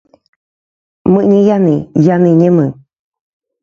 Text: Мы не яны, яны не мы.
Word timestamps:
Мы 1.13 1.21
не 1.33 1.43
яны, 1.55 1.77
яны 2.15 2.37
не 2.43 2.53
мы. 2.61 2.69